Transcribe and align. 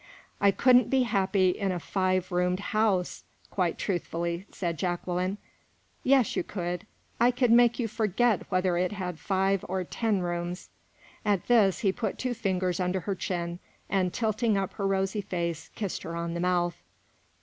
"I 0.41 0.49
couldn't 0.49 0.89
be 0.89 1.03
happy 1.03 1.49
in 1.51 1.71
a 1.71 1.79
five 1.79 2.31
roomed 2.31 2.59
house," 2.73 3.23
quite 3.51 3.77
truthfully 3.77 4.47
said 4.51 4.79
Jacqueline. 4.79 5.37
"Yes, 6.03 6.35
you 6.35 6.41
could. 6.41 6.87
I 7.19 7.29
could 7.29 7.51
make 7.51 7.77
you 7.77 7.87
forget 7.87 8.49
whether 8.49 8.77
it 8.77 8.93
had 8.93 9.19
five 9.19 9.63
or 9.69 9.83
ten 9.83 10.21
rooms." 10.21 10.69
At 11.23 11.45
this, 11.45 11.81
he 11.81 11.91
put 11.91 12.17
two 12.17 12.33
fingers 12.33 12.79
under 12.79 13.01
her 13.01 13.13
chin, 13.13 13.59
and, 13.91 14.11
tilting 14.11 14.57
up 14.57 14.73
her 14.73 14.87
rosy 14.87 15.21
face, 15.21 15.69
kissed 15.75 16.01
her 16.01 16.15
on 16.15 16.33
the 16.33 16.39
mouth. 16.39 16.81